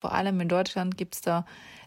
Vor 0.00 0.12
allem 0.12 0.40
in 0.40 0.48
Deutschland 0.48 0.96
gibt 0.96 1.16
es 1.16 1.22
da 1.22 1.44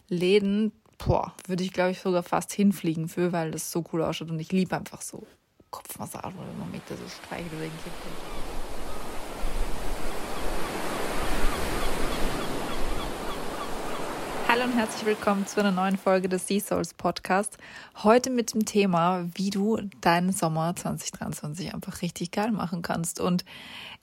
Läden, 0.08 0.70
boah, 0.98 1.32
würde 1.46 1.64
ich 1.64 1.72
glaube 1.72 1.92
ich 1.92 2.00
sogar 2.00 2.22
fast 2.22 2.52
hinfliegen 2.52 3.08
für, 3.08 3.32
weil 3.32 3.50
das 3.50 3.72
so 3.72 3.82
cool 3.90 4.02
ausschaut 4.02 4.30
und 4.30 4.38
ich 4.38 4.52
liebe 4.52 4.76
einfach 4.76 5.00
so 5.00 5.26
Kopfmassage 5.70 6.34
oder 6.34 6.52
man 6.58 6.70
mit 6.70 6.82
so 6.86 6.94
streichelt 7.08 7.50
oder 7.54 7.62
irgendwie. 7.62 7.90
Hallo 14.46 14.64
und 14.64 14.76
herzlich 14.76 15.06
willkommen 15.06 15.46
zu 15.46 15.60
einer 15.60 15.72
neuen 15.72 15.96
Folge 15.96 16.28
des 16.28 16.46
Sea 16.46 16.60
Souls 16.60 16.92
Podcast. 16.92 17.56
Heute 18.02 18.28
mit 18.28 18.52
dem 18.52 18.66
Thema, 18.66 19.26
wie 19.32 19.48
du 19.48 19.78
deinen 20.02 20.32
Sommer 20.32 20.76
2023 20.76 21.72
einfach 21.72 22.02
richtig 22.02 22.30
geil 22.32 22.52
machen 22.52 22.82
kannst. 22.82 23.18
Und 23.18 23.46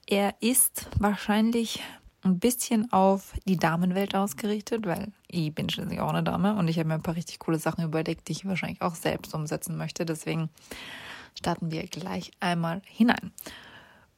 er 0.08 0.34
ist 0.40 0.88
wahrscheinlich 0.98 1.80
ein 2.22 2.38
bisschen 2.38 2.92
auf 2.92 3.32
die 3.46 3.56
Damenwelt 3.56 4.14
ausgerichtet, 4.14 4.86
weil 4.86 5.12
ich 5.26 5.54
bin 5.54 5.68
schließlich 5.68 6.00
auch 6.00 6.10
eine 6.10 6.22
Dame 6.22 6.54
und 6.56 6.68
ich 6.68 6.78
habe 6.78 6.88
mir 6.88 6.94
ein 6.94 7.02
paar 7.02 7.16
richtig 7.16 7.38
coole 7.38 7.58
Sachen 7.58 7.84
überlegt, 7.84 8.28
die 8.28 8.32
ich 8.32 8.46
wahrscheinlich 8.46 8.82
auch 8.82 8.94
selbst 8.94 9.34
umsetzen 9.34 9.76
möchte. 9.76 10.04
Deswegen 10.04 10.50
starten 11.38 11.70
wir 11.70 11.86
gleich 11.86 12.30
einmal 12.40 12.82
hinein. 12.86 13.32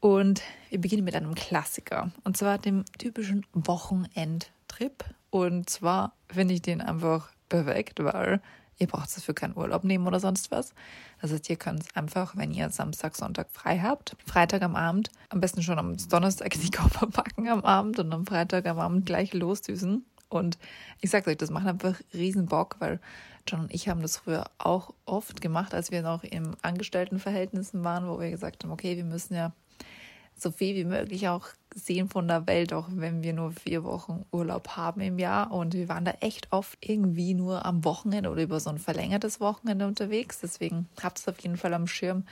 Und 0.00 0.42
wir 0.70 0.80
beginnen 0.80 1.04
mit 1.04 1.14
einem 1.14 1.34
Klassiker 1.36 2.10
und 2.24 2.36
zwar 2.36 2.58
dem 2.58 2.84
typischen 2.98 3.46
Wochenendtrip. 3.52 5.04
Und 5.30 5.70
zwar 5.70 6.16
finde 6.28 6.54
ich 6.54 6.62
den 6.62 6.80
einfach 6.80 7.30
perfekt, 7.48 8.02
weil 8.02 8.40
Ihr 8.82 8.88
braucht 8.88 9.16
dafür 9.16 9.32
keinen 9.32 9.56
Urlaub 9.56 9.84
nehmen 9.84 10.08
oder 10.08 10.18
sonst 10.18 10.50
was. 10.50 10.74
Das 11.20 11.30
heißt, 11.30 11.48
ihr 11.48 11.56
könnt 11.56 11.84
einfach, 11.94 12.36
wenn 12.36 12.50
ihr 12.50 12.68
Samstag, 12.70 13.14
Sonntag 13.14 13.48
frei 13.52 13.78
habt, 13.78 14.16
Freitag 14.26 14.62
am 14.62 14.74
Abend, 14.74 15.08
am 15.28 15.40
besten 15.40 15.62
schon 15.62 15.78
am 15.78 15.96
Donnerstag 16.08 16.50
die 16.50 16.70
Koffer 16.76 17.06
packen 17.06 17.48
am 17.48 17.64
Abend 17.64 18.00
und 18.00 18.12
am 18.12 18.26
Freitag 18.26 18.66
am 18.66 18.80
Abend 18.80 19.06
gleich 19.06 19.32
losdüsen. 19.34 20.04
Und 20.28 20.58
ich 21.00 21.10
sage 21.10 21.30
euch, 21.30 21.36
das 21.36 21.50
macht 21.50 21.68
einfach 21.68 21.94
riesen 22.12 22.46
Bock, 22.46 22.74
weil 22.80 22.98
John 23.46 23.60
und 23.60 23.72
ich 23.72 23.88
haben 23.88 24.02
das 24.02 24.16
früher 24.16 24.46
auch 24.58 24.92
oft 25.04 25.40
gemacht, 25.40 25.74
als 25.74 25.92
wir 25.92 26.02
noch 26.02 26.24
im 26.24 26.56
Angestelltenverhältnissen 26.62 27.84
waren, 27.84 28.08
wo 28.08 28.18
wir 28.18 28.30
gesagt 28.30 28.64
haben, 28.64 28.72
okay, 28.72 28.96
wir 28.96 29.04
müssen 29.04 29.34
ja 29.34 29.52
so 30.36 30.50
viel 30.50 30.74
wie 30.74 30.84
möglich 30.84 31.28
auch 31.28 31.48
sehen 31.74 32.08
von 32.08 32.28
der 32.28 32.46
Welt, 32.46 32.72
auch 32.72 32.86
wenn 32.90 33.22
wir 33.22 33.32
nur 33.32 33.52
vier 33.52 33.84
Wochen 33.84 34.24
Urlaub 34.30 34.68
haben 34.76 35.00
im 35.00 35.18
Jahr. 35.18 35.52
Und 35.52 35.74
wir 35.74 35.88
waren 35.88 36.04
da 36.04 36.12
echt 36.20 36.52
oft 36.52 36.78
irgendwie 36.80 37.34
nur 37.34 37.64
am 37.64 37.84
Wochenende 37.84 38.30
oder 38.30 38.42
über 38.42 38.60
so 38.60 38.70
ein 38.70 38.78
verlängertes 38.78 39.40
Wochenende 39.40 39.86
unterwegs. 39.86 40.40
Deswegen 40.40 40.88
habt 41.02 41.18
es 41.18 41.28
auf 41.28 41.40
jeden 41.40 41.56
Fall 41.56 41.74
am 41.74 41.86
Schirm. 41.86 42.24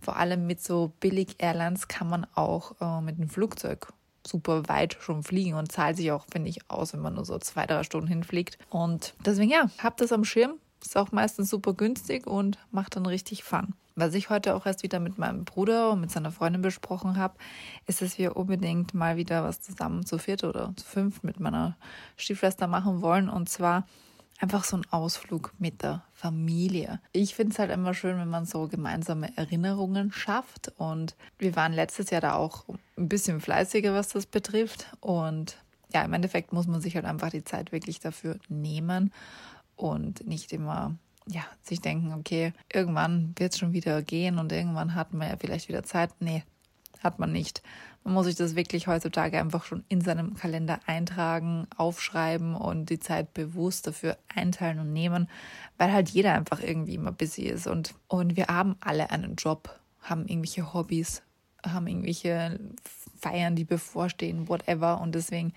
Vor 0.00 0.16
allem 0.16 0.46
mit 0.46 0.62
so 0.62 0.92
billig 1.00 1.36
Airlines 1.38 1.88
kann 1.88 2.08
man 2.08 2.26
auch 2.34 2.74
äh, 2.80 3.00
mit 3.00 3.18
dem 3.18 3.28
Flugzeug 3.28 3.92
super 4.26 4.68
weit 4.68 4.96
schon 5.00 5.22
fliegen 5.22 5.54
und 5.54 5.72
zahlt 5.72 5.96
sich 5.96 6.12
auch, 6.12 6.26
finde 6.30 6.50
ich, 6.50 6.70
aus, 6.70 6.92
wenn 6.92 7.00
man 7.00 7.14
nur 7.14 7.24
so 7.24 7.38
zwei, 7.38 7.66
drei 7.66 7.82
Stunden 7.82 8.08
hinfliegt. 8.08 8.58
Und 8.70 9.14
deswegen, 9.24 9.50
ja, 9.50 9.70
habt 9.78 10.00
das 10.00 10.12
am 10.12 10.24
Schirm. 10.24 10.54
Ist 10.84 10.96
auch 10.96 11.10
meistens 11.10 11.50
super 11.50 11.74
günstig 11.74 12.26
und 12.26 12.58
macht 12.70 12.94
dann 12.96 13.06
richtig 13.06 13.42
Fun. 13.42 13.74
Was 13.98 14.14
ich 14.14 14.30
heute 14.30 14.54
auch 14.54 14.64
erst 14.64 14.84
wieder 14.84 15.00
mit 15.00 15.18
meinem 15.18 15.44
Bruder 15.44 15.90
und 15.90 16.00
mit 16.00 16.12
seiner 16.12 16.30
Freundin 16.30 16.62
besprochen 16.62 17.16
habe, 17.16 17.34
ist, 17.88 18.00
dass 18.00 18.16
wir 18.16 18.36
unbedingt 18.36 18.94
mal 18.94 19.16
wieder 19.16 19.42
was 19.42 19.60
zusammen 19.60 20.06
zu 20.06 20.18
viert 20.18 20.44
oder 20.44 20.72
zu 20.76 20.86
fünf 20.86 21.24
mit 21.24 21.40
meiner 21.40 21.76
Stiefschwester 22.16 22.68
machen 22.68 23.02
wollen. 23.02 23.28
Und 23.28 23.48
zwar 23.48 23.88
einfach 24.38 24.62
so 24.62 24.76
ein 24.76 24.86
Ausflug 24.92 25.52
mit 25.58 25.82
der 25.82 26.04
Familie. 26.12 27.00
Ich 27.10 27.34
finde 27.34 27.54
es 27.54 27.58
halt 27.58 27.72
immer 27.72 27.92
schön, 27.92 28.18
wenn 28.18 28.28
man 28.28 28.46
so 28.46 28.68
gemeinsame 28.68 29.36
Erinnerungen 29.36 30.12
schafft. 30.12 30.72
Und 30.76 31.16
wir 31.40 31.56
waren 31.56 31.72
letztes 31.72 32.10
Jahr 32.10 32.20
da 32.20 32.34
auch 32.34 32.66
ein 32.96 33.08
bisschen 33.08 33.40
fleißiger, 33.40 33.94
was 33.94 34.10
das 34.10 34.26
betrifft. 34.26 34.86
Und 35.00 35.56
ja, 35.92 36.04
im 36.04 36.12
Endeffekt 36.12 36.52
muss 36.52 36.68
man 36.68 36.80
sich 36.80 36.94
halt 36.94 37.04
einfach 37.04 37.30
die 37.30 37.42
Zeit 37.42 37.72
wirklich 37.72 37.98
dafür 37.98 38.38
nehmen 38.48 39.12
und 39.74 40.24
nicht 40.24 40.52
immer 40.52 40.94
ja, 41.30 41.42
sich 41.62 41.80
denken, 41.80 42.12
okay, 42.14 42.52
irgendwann 42.72 43.34
wird 43.36 43.52
es 43.52 43.58
schon 43.58 43.72
wieder 43.72 44.02
gehen 44.02 44.38
und 44.38 44.50
irgendwann 44.50 44.94
hat 44.94 45.12
man 45.12 45.28
ja 45.28 45.36
vielleicht 45.38 45.68
wieder 45.68 45.82
Zeit. 45.82 46.10
Nee, 46.20 46.42
hat 47.02 47.18
man 47.18 47.32
nicht. 47.32 47.62
Man 48.04 48.14
muss 48.14 48.26
sich 48.26 48.36
das 48.36 48.56
wirklich 48.56 48.86
heutzutage 48.86 49.38
einfach 49.38 49.64
schon 49.64 49.84
in 49.88 50.00
seinem 50.00 50.34
Kalender 50.34 50.80
eintragen, 50.86 51.66
aufschreiben 51.76 52.54
und 52.54 52.88
die 52.88 53.00
Zeit 53.00 53.34
bewusst 53.34 53.86
dafür 53.86 54.16
einteilen 54.34 54.78
und 54.78 54.92
nehmen, 54.92 55.28
weil 55.76 55.92
halt 55.92 56.08
jeder 56.08 56.32
einfach 56.32 56.60
irgendwie 56.60 56.94
immer 56.94 57.12
busy 57.12 57.42
ist 57.42 57.66
und, 57.66 57.94
und 58.06 58.36
wir 58.36 58.46
haben 58.46 58.76
alle 58.80 59.10
einen 59.10 59.34
Job, 59.36 59.78
haben 60.00 60.26
irgendwelche 60.26 60.72
Hobbys, 60.72 61.22
haben 61.62 61.86
irgendwelche 61.86 62.58
Feiern, 63.20 63.56
die 63.56 63.64
bevorstehen, 63.64 64.48
whatever 64.48 65.00
und 65.00 65.14
deswegen, 65.14 65.52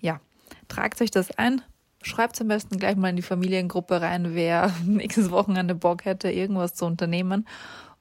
ja, 0.00 0.20
tragt 0.66 1.00
euch 1.00 1.12
das 1.12 1.30
ein, 1.38 1.62
Schreibt 2.02 2.40
am 2.40 2.48
besten 2.48 2.78
gleich 2.78 2.96
mal 2.96 3.10
in 3.10 3.16
die 3.16 3.22
Familiengruppe 3.22 4.00
rein, 4.00 4.34
wer 4.34 4.72
nächstes 4.86 5.30
Wochenende 5.30 5.74
Bock 5.74 6.04
hätte, 6.04 6.30
irgendwas 6.30 6.74
zu 6.74 6.86
unternehmen. 6.86 7.46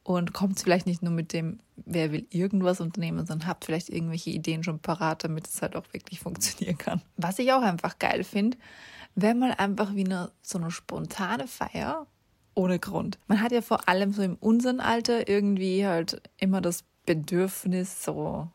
Und 0.03 0.34
kommt 0.34 0.59
vielleicht 0.59 0.88
nicht 0.88 1.03
nur 1.03 1.13
mit 1.13 1.31
dem, 1.31 1.59
wer 1.75 2.11
will 2.11 2.25
irgendwas 2.31 2.81
unternehmen, 2.81 3.23
sondern 3.28 3.47
habt 3.47 3.66
vielleicht 3.66 3.90
irgendwelche 3.90 4.31
Ideen 4.31 4.63
schon 4.63 4.79
parat, 4.79 5.23
damit 5.23 5.47
es 5.47 5.61
halt 5.61 5.75
auch 5.75 5.85
wirklich 5.94 6.19
funktionieren 6.19 6.79
kann. 6.79 7.01
Was 7.17 7.38
ich 7.38 7.53
auch 7.53 7.61
einfach 7.61 8.00
geil 8.00 8.23
finde, 8.23 8.57
wäre 9.13 9.35
mal 9.35 9.51
einfach 9.51 9.94
wie 9.94 10.06
eine, 10.06 10.31
so 10.41 10.57
eine 10.57 10.72
spontane 10.72 11.47
Feier 11.47 12.07
ohne 12.56 12.79
Grund. 12.79 13.19
Man 13.28 13.41
hat 13.41 13.51
ja 13.51 13.61
vor 13.61 13.88
allem 13.88 14.11
so 14.11 14.23
im 14.23 14.35
unseren 14.38 14.79
Alter 14.79 15.29
irgendwie 15.29 15.85
halt 15.85 16.22
immer 16.38 16.61
das 16.61 16.84
Bedürfnis, 17.06 18.03
so 18.03 18.50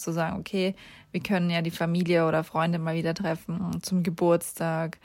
zu 0.00 0.12
sagen, 0.12 0.38
okay, 0.38 0.74
wir 1.12 1.20
können 1.20 1.50
ja 1.50 1.62
die 1.62 1.70
Familie 1.70 2.26
oder 2.26 2.44
Freunde 2.44 2.78
mal 2.78 2.94
wieder 2.94 3.14
treffen 3.14 3.82
zum 3.82 4.02
Geburtstag, 4.02 4.98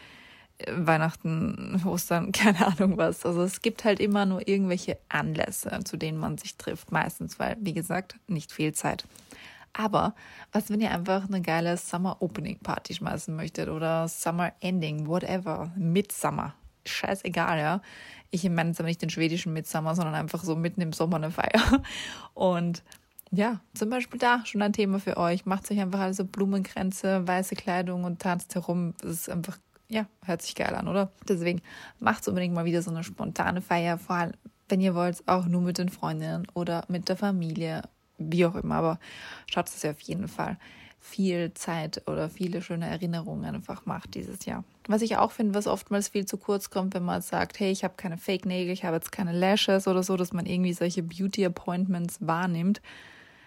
Weihnachten, 0.69 1.81
Ostern, 1.85 2.31
keine 2.31 2.66
Ahnung 2.66 2.97
was. 2.97 3.25
Also 3.25 3.44
es 3.44 3.61
gibt 3.61 3.84
halt 3.84 4.00
immer 4.00 4.25
nur 4.25 4.47
irgendwelche 4.47 4.97
Anlässe, 5.09 5.79
zu 5.84 5.97
denen 5.97 6.17
man 6.17 6.38
sich 6.38 6.57
trifft, 6.57 6.91
meistens, 6.91 7.39
weil, 7.39 7.57
wie 7.59 7.73
gesagt, 7.73 8.16
nicht 8.28 8.51
viel 8.51 8.73
Zeit. 8.73 9.05
Aber 9.73 10.16
was, 10.53 10.69
wenn 10.69 10.79
ihr 10.79 10.91
einfach 10.91 11.28
eine 11.28 11.41
geile 11.41 11.75
Summer 11.75 12.22
Opening 12.22 12.59
Party 12.59 12.94
schmeißen 12.94 13.35
möchtet 13.35 13.67
oder 13.67 14.07
Summer 14.07 14.53
Ending, 14.61 15.05
whatever, 15.07 15.72
Midsummer, 15.75 16.55
scheißegal, 16.85 17.59
ja. 17.59 17.81
Ich 18.31 18.44
meine 18.50 18.69
jetzt 18.69 18.79
aber 18.79 18.88
nicht 18.88 19.01
den 19.01 19.09
schwedischen 19.09 19.51
Midsummer, 19.51 19.94
sondern 19.95 20.16
einfach 20.16 20.44
so 20.44 20.55
mitten 20.55 20.81
im 20.81 20.94
Sommer 20.94 21.17
eine 21.17 21.31
Feier. 21.31 21.81
Und 22.34 22.84
ja, 23.35 23.59
zum 23.73 23.90
Beispiel 23.90 24.19
da 24.19 24.46
schon 24.46 24.62
ein 24.62 24.73
Thema 24.73 25.00
für 25.00 25.18
euch. 25.18 25.46
Macht 25.46 25.69
euch 25.72 25.79
einfach 25.79 26.00
also 26.00 26.25
Blumenkränze, 26.25 27.28
weiße 27.28 27.56
Kleidung 27.56 28.03
und 28.03 28.22
tanzt 28.22 28.56
herum. 28.56 28.94
Das 29.01 29.12
ist 29.12 29.29
einfach, 29.29 29.57
ja, 29.90 30.06
hört 30.23 30.41
sich 30.41 30.56
geil 30.56 30.75
an, 30.75 30.88
oder? 30.88 31.12
Deswegen 31.28 31.62
macht 32.00 32.28
unbedingt 32.28 32.53
mal 32.53 32.66
wieder 32.66 32.81
so 32.81 32.91
eine 32.91 33.03
spontane 33.03 33.62
Feier, 33.62 33.97
vor 33.97 34.16
allem, 34.16 34.34
wenn 34.69 34.81
ihr 34.81 34.96
wollt, 34.96 35.28
auch 35.28 35.46
nur 35.46 35.62
mit 35.62 35.78
den 35.78 35.90
Freundinnen 35.90 36.47
oder 36.53 36.85
mit 36.88 37.09
der 37.09 37.18
Familie, 37.18 37.84
wie 38.18 38.46
auch 38.46 38.56
immer. 38.56 38.75
Aber 38.75 39.00
schaut, 39.47 39.67
dass 39.67 39.84
ihr 39.84 39.91
auf 39.91 40.02
jeden 40.02 40.28
Fall 40.28 40.57
viel 41.00 41.53
Zeit 41.53 42.02
oder 42.07 42.29
viele 42.29 42.63
schöne 42.63 42.88
Erinnerungen 42.88 43.53
einfach 43.53 43.85
macht 43.85 44.16
dieses 44.16 44.46
Jahr. 44.46 44.63
Was 44.88 45.03
ich 45.03 45.17
auch 45.17 45.31
finde, 45.31 45.53
was 45.53 45.67
oftmals 45.67 46.09
viel 46.09 46.25
zu 46.25 46.38
kurz 46.38 46.72
kommt, 46.72 46.96
wenn 46.96 47.06
man 47.06 47.22
sagt, 47.22 47.59
hey, 47.59 47.72
ich 47.72 47.84
habe 47.84 47.94
keine 47.96 48.17
Fake-Nägel, 48.17 48.73
ich 48.73 48.85
habe 48.85 48.96
jetzt 48.96 49.12
keine 49.12 49.31
Lashes 49.31 49.88
oder 49.88 50.02
so, 50.02 50.17
dass 50.17 50.34
man 50.34 50.47
irgendwie 50.47 50.73
solche 50.73 51.03
Beauty-Appointments 51.03 52.17
wahrnimmt 52.22 52.81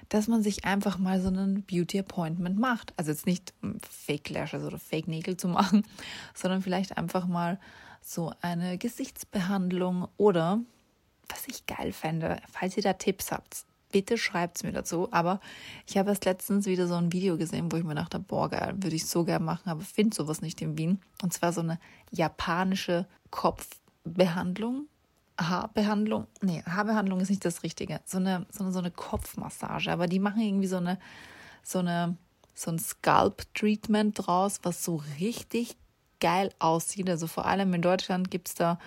dass 0.09 0.29
man 0.29 0.43
sich 0.43 0.65
einfach 0.65 0.99
mal 0.99 1.21
so 1.21 1.29
einen 1.29 1.63
Beauty 1.63 1.99
Appointment 1.99 2.59
macht. 2.59 2.95
Also 2.97 3.11
jetzt 3.11 3.27
nicht 3.27 3.53
Fake 3.89 4.31
Lashes 4.31 4.65
oder 4.65 4.79
Fake 4.79 5.09
Nägel 5.09 5.37
zu 5.37 5.49
machen, 5.49 5.85
sondern 6.35 6.63
vielleicht 6.63 6.97
einfach 6.97 7.27
mal 7.27 7.59
so 8.01 8.33
eine 8.41 8.79
Gesichtsbehandlung 8.79 10.09
oder 10.17 10.61
was 11.29 11.47
ich 11.47 11.67
geil 11.67 11.93
fände, 11.93 12.41
falls 12.51 12.77
ihr 12.77 12.83
da 12.83 12.95
Tipps 12.95 13.33
habt, 13.33 13.65
bitte 13.91 14.19
schreibt 14.19 14.57
es 14.57 14.63
mir 14.63 14.73
dazu. 14.73 15.09
Aber 15.13 15.41
ich 15.87 15.99
habe 15.99 16.11
erst 16.11 16.25
letztens 16.25 16.67
wieder 16.67 16.87
so 16.87 16.95
ein 16.95 17.13
Video 17.13 17.37
gesehen, 17.37 17.71
wo 17.71 17.77
ich 17.77 17.85
mir 17.85 17.95
dachte, 17.95 18.19
boah, 18.19 18.49
geil, 18.49 18.75
würde 18.79 18.97
ich 18.97 19.07
so 19.07 19.25
gern 19.25 19.45
machen, 19.45 19.69
aber 19.69 19.83
finde 19.83 20.17
sowas 20.17 20.41
nicht 20.41 20.61
in 20.63 20.79
Wien. 20.79 21.01
Und 21.23 21.33
zwar 21.33 21.53
so 21.53 21.61
eine 21.61 21.79
japanische 22.11 23.07
Kopfbehandlung 23.31 24.87
Haarbehandlung, 25.39 26.27
nee, 26.41 26.63
Haarbehandlung 26.65 27.21
ist 27.21 27.31
nicht 27.31 27.45
das 27.45 27.63
Richtige, 27.63 28.01
so 28.05 28.19
eine, 28.19 28.47
so 28.51 28.65
eine, 28.65 28.73
so 28.73 28.81
eine 28.81 28.91
Kopfmassage, 28.91 29.91
aber 29.91 30.07
die 30.09 30.19
machen 30.19 30.41
irgendwie 30.43 30.67
so 30.67 30.79
eine, 30.79 30.99
so 31.63 31.79
eine, 31.79 32.17
so 32.55 32.73
ein 32.73 32.79
Scalp-Treatment 32.79 34.27
draus, 34.27 34.61
was 34.65 34.85
so 34.85 35.03
richtig 35.21 35.77
geil 36.21 36.51
aussieht. 36.59 37.09
Also 37.09 37.29
vor 37.29 37.47
allem 37.47 37.73
in 37.73 37.83
Deutschland 37.83 38.31
gibt 38.31 38.49
es 38.49 38.55
da 38.55 38.79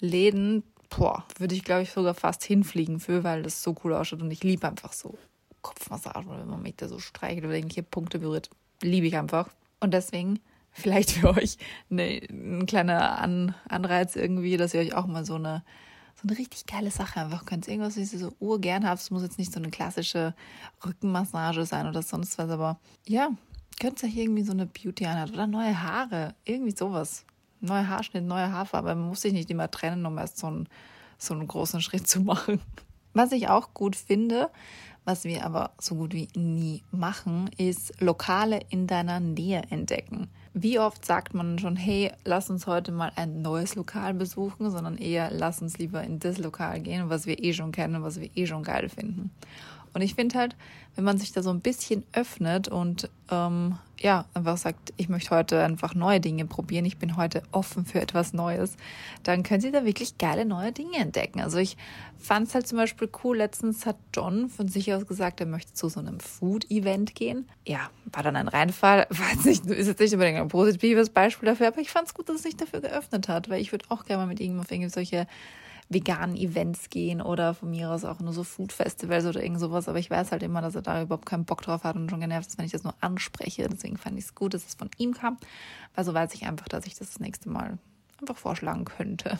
Läden, 0.00 0.64
boah, 0.88 1.24
würde 1.38 1.54
ich 1.54 1.62
glaube 1.62 1.82
ich 1.82 1.92
sogar 1.92 2.14
fast 2.14 2.42
hinfliegen 2.42 2.98
für, 2.98 3.22
weil 3.22 3.42
das 3.42 3.62
so 3.62 3.76
cool 3.84 3.94
ausschaut 3.94 4.22
und 4.22 4.30
ich 4.32 4.42
liebe 4.42 4.66
einfach 4.66 4.92
so 4.92 5.16
Kopfmassage 5.62 6.26
oder 6.26 6.40
wenn 6.40 6.48
man 6.48 6.62
mich 6.62 6.76
da 6.76 6.88
so 6.88 6.98
streichelt 6.98 7.44
oder 7.44 7.54
irgendwelche 7.54 7.82
Punkte 7.82 8.18
berührt, 8.18 8.50
liebe 8.82 9.06
ich 9.06 9.16
einfach. 9.16 9.48
Und 9.78 9.94
deswegen 9.94 10.40
vielleicht 10.72 11.12
für 11.12 11.36
euch 11.36 11.56
ein 11.90 12.66
kleiner 12.66 13.18
An 13.18 13.54
Anreiz 13.68 14.16
irgendwie, 14.16 14.56
dass 14.56 14.74
ihr 14.74 14.80
euch 14.80 14.94
auch 14.94 15.06
mal 15.06 15.24
so 15.24 15.34
eine 15.34 15.62
so 16.20 16.28
eine 16.28 16.38
richtig 16.38 16.66
geile 16.66 16.90
Sache 16.90 17.20
einfach 17.20 17.44
könnt. 17.44 17.68
Irgendwas, 17.68 17.96
was 17.96 18.12
ihr 18.12 18.18
so 18.18 18.32
urgern 18.40 18.86
habt. 18.86 19.00
Es 19.00 19.10
muss 19.10 19.22
jetzt 19.22 19.38
nicht 19.38 19.52
so 19.52 19.58
eine 19.58 19.70
klassische 19.70 20.34
Rückenmassage 20.84 21.64
sein 21.66 21.86
oder 21.86 22.02
sonst 22.02 22.38
was, 22.38 22.50
aber 22.50 22.78
ja, 23.06 23.30
Könnt 23.80 24.02
ihr 24.02 24.10
irgendwie 24.14 24.42
so 24.42 24.52
eine 24.52 24.66
Beauty-Einheit 24.66 25.32
oder 25.32 25.46
neue 25.46 25.82
Haare, 25.82 26.34
irgendwie 26.44 26.76
sowas. 26.76 27.24
Neuer 27.60 27.88
Haarschnitt, 27.88 28.24
neue 28.24 28.52
Haarfarbe. 28.52 28.94
Man 28.94 29.08
muss 29.08 29.22
sich 29.22 29.32
nicht 29.32 29.50
immer 29.50 29.70
trennen, 29.70 30.04
um 30.04 30.18
erst 30.18 30.36
so 30.36 30.48
einen, 30.48 30.68
so 31.16 31.32
einen 31.32 31.48
großen 31.48 31.80
Schritt 31.80 32.06
zu 32.06 32.20
machen. 32.20 32.60
Was 33.14 33.32
ich 33.32 33.48
auch 33.48 33.72
gut 33.72 33.96
finde, 33.96 34.50
was 35.06 35.24
wir 35.24 35.46
aber 35.46 35.70
so 35.80 35.94
gut 35.94 36.12
wie 36.12 36.28
nie 36.34 36.82
machen, 36.90 37.48
ist 37.56 37.98
Lokale 38.02 38.60
in 38.68 38.86
deiner 38.86 39.18
Nähe 39.18 39.62
entdecken. 39.70 40.28
Wie 40.52 40.80
oft 40.80 41.04
sagt 41.04 41.32
man 41.32 41.60
schon, 41.60 41.76
hey, 41.76 42.10
lass 42.24 42.50
uns 42.50 42.66
heute 42.66 42.90
mal 42.90 43.12
ein 43.14 43.40
neues 43.40 43.76
Lokal 43.76 44.14
besuchen, 44.14 44.70
sondern 44.70 44.98
eher 44.98 45.30
lass 45.30 45.62
uns 45.62 45.78
lieber 45.78 46.02
in 46.02 46.18
das 46.18 46.38
Lokal 46.38 46.80
gehen, 46.80 47.08
was 47.08 47.26
wir 47.26 47.42
eh 47.42 47.52
schon 47.52 47.70
kennen, 47.70 48.02
was 48.02 48.20
wir 48.20 48.28
eh 48.34 48.46
schon 48.46 48.64
geil 48.64 48.88
finden. 48.88 49.30
Und 49.92 50.02
ich 50.02 50.14
finde 50.14 50.38
halt, 50.38 50.56
wenn 50.94 51.04
man 51.04 51.18
sich 51.18 51.32
da 51.32 51.42
so 51.42 51.50
ein 51.50 51.60
bisschen 51.60 52.04
öffnet 52.12 52.68
und 52.68 53.08
ähm, 53.30 53.78
ja, 54.00 54.24
einfach 54.32 54.56
sagt, 54.56 54.94
ich 54.96 55.08
möchte 55.08 55.30
heute 55.30 55.62
einfach 55.62 55.94
neue 55.94 56.20
Dinge 56.20 56.46
probieren, 56.46 56.86
ich 56.86 56.96
bin 56.96 57.16
heute 57.16 57.42
offen 57.52 57.84
für 57.84 58.00
etwas 58.00 58.32
Neues, 58.32 58.76
dann 59.22 59.42
können 59.42 59.60
Sie 59.60 59.70
da 59.70 59.84
wirklich 59.84 60.16
geile 60.16 60.46
neue 60.46 60.72
Dinge 60.72 60.96
entdecken. 60.96 61.40
Also 61.40 61.58
ich 61.58 61.76
fand 62.18 62.48
es 62.48 62.54
halt 62.54 62.66
zum 62.66 62.78
Beispiel 62.78 63.10
cool, 63.22 63.36
letztens 63.36 63.84
hat 63.84 63.96
John 64.14 64.48
von 64.48 64.68
sich 64.68 64.92
aus 64.94 65.06
gesagt, 65.06 65.40
er 65.40 65.46
möchte 65.46 65.74
zu 65.74 65.88
so 65.88 66.00
einem 66.00 66.18
Food-Event 66.18 67.14
gehen. 67.14 67.46
Ja, 67.66 67.90
war 68.06 68.22
dann 68.22 68.36
ein 68.36 68.48
Reinfall, 68.48 69.06
weiß 69.10 69.44
nicht, 69.44 69.66
ist 69.66 69.86
jetzt 69.86 70.00
nicht 70.00 70.14
unbedingt 70.14 70.38
ein 70.38 70.48
positives 70.48 71.10
Beispiel 71.10 71.48
dafür, 71.48 71.68
aber 71.68 71.80
ich 71.80 71.90
fand 71.90 72.08
es 72.08 72.14
gut, 72.14 72.28
dass 72.28 72.36
es 72.36 72.42
sich 72.42 72.56
dafür 72.56 72.80
geöffnet 72.80 73.28
hat, 73.28 73.50
weil 73.50 73.60
ich 73.60 73.70
würde 73.70 73.84
auch 73.90 74.06
gerne 74.06 74.22
mal 74.22 74.28
mit 74.28 74.40
ihm 74.40 74.58
auf 74.60 74.70
irgendwie 74.70 74.90
solche 74.90 75.26
veganen 75.90 76.36
Events 76.36 76.88
gehen 76.88 77.20
oder 77.20 77.52
von 77.52 77.70
mir 77.70 77.90
aus 77.90 78.04
auch 78.04 78.20
nur 78.20 78.32
so 78.32 78.44
Food 78.44 78.72
Festivals 78.72 79.26
oder 79.26 79.42
irgend 79.42 79.58
sowas. 79.58 79.88
Aber 79.88 79.98
ich 79.98 80.08
weiß 80.08 80.30
halt 80.30 80.42
immer, 80.44 80.62
dass 80.62 80.76
er 80.76 80.82
da 80.82 81.02
überhaupt 81.02 81.26
keinen 81.26 81.44
Bock 81.44 81.62
drauf 81.62 81.82
hat 81.82 81.96
und 81.96 82.08
schon 82.08 82.20
genervt 82.20 82.48
ist, 82.48 82.58
wenn 82.58 82.64
ich 82.64 82.72
das 82.72 82.84
nur 82.84 82.94
anspreche. 83.00 83.68
Deswegen 83.68 83.96
fand 83.96 84.16
ich 84.16 84.24
es 84.24 84.34
gut, 84.36 84.54
dass 84.54 84.66
es 84.66 84.74
von 84.76 84.88
ihm 84.98 85.14
kam. 85.14 85.36
Weil 85.94 86.04
so 86.04 86.14
weiß 86.14 86.32
ich 86.34 86.46
einfach, 86.46 86.68
dass 86.68 86.86
ich 86.86 86.94
das, 86.94 87.08
das 87.08 87.20
nächste 87.20 87.50
Mal 87.50 87.76
einfach 88.20 88.36
vorschlagen 88.36 88.84
könnte. 88.84 89.38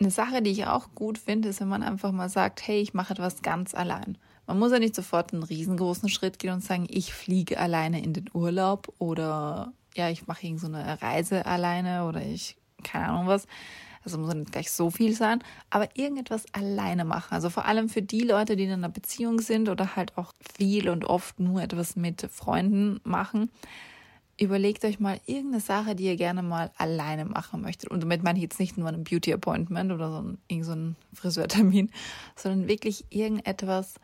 Eine 0.00 0.10
Sache, 0.10 0.42
die 0.42 0.50
ich 0.50 0.66
auch 0.66 0.88
gut 0.96 1.18
finde, 1.18 1.48
ist, 1.48 1.60
wenn 1.60 1.68
man 1.68 1.84
einfach 1.84 2.10
mal 2.10 2.28
sagt, 2.28 2.66
hey, 2.66 2.80
ich 2.80 2.94
mache 2.94 3.12
etwas 3.12 3.42
ganz 3.42 3.72
allein. 3.72 4.18
Man 4.48 4.58
muss 4.58 4.72
ja 4.72 4.80
nicht 4.80 4.96
sofort 4.96 5.32
einen 5.32 5.44
riesengroßen 5.44 6.08
Schritt 6.08 6.40
gehen 6.40 6.52
und 6.52 6.64
sagen, 6.64 6.86
ich 6.90 7.14
fliege 7.14 7.60
alleine 7.60 8.02
in 8.02 8.12
den 8.12 8.28
Urlaub 8.34 8.92
oder 8.98 9.72
ja, 9.94 10.08
ich 10.08 10.26
mache 10.26 10.44
irgendeine 10.44 10.98
so 11.00 11.06
Reise 11.06 11.46
alleine 11.46 12.06
oder 12.06 12.22
ich, 12.22 12.56
keine 12.82 13.08
Ahnung 13.08 13.28
was, 13.28 13.46
also 14.04 14.18
muss 14.18 14.34
nicht 14.34 14.52
gleich 14.52 14.70
so 14.70 14.90
viel 14.90 15.14
sein, 15.14 15.42
aber 15.70 15.88
irgendetwas 15.96 16.44
alleine 16.52 17.04
machen. 17.04 17.34
Also 17.34 17.50
vor 17.50 17.66
allem 17.66 17.88
für 17.88 18.02
die 18.02 18.22
Leute, 18.22 18.56
die 18.56 18.64
in 18.64 18.72
einer 18.72 18.88
Beziehung 18.88 19.40
sind 19.40 19.68
oder 19.68 19.96
halt 19.96 20.16
auch 20.18 20.32
viel 20.56 20.88
und 20.88 21.04
oft 21.04 21.38
nur 21.40 21.62
etwas 21.62 21.96
mit 21.96 22.28
Freunden 22.30 23.00
machen. 23.04 23.50
Überlegt 24.40 24.84
euch 24.84 24.98
mal 24.98 25.20
irgendeine 25.26 25.60
Sache, 25.60 25.94
die 25.94 26.04
ihr 26.04 26.16
gerne 26.16 26.42
mal 26.42 26.72
alleine 26.76 27.24
machen 27.24 27.60
möchtet. 27.60 27.90
Und 27.90 28.00
damit 28.00 28.22
meine 28.22 28.38
ich 28.38 28.42
jetzt 28.42 28.58
nicht 28.58 28.76
nur 28.76 28.88
ein 28.88 29.04
Beauty 29.04 29.32
Appointment 29.32 29.92
oder 29.92 30.10
so 30.10 30.36
ein, 30.50 30.62
so 30.64 30.72
ein 30.72 30.96
Friseurtermin, 31.14 31.90
sondern 32.34 32.66
wirklich 32.66 33.04
irgendetwas, 33.10 33.94